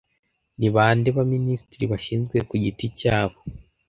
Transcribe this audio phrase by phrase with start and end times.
[0.59, 3.37] Ni bande ba Minisitiri bashinzwe kugiti cyabo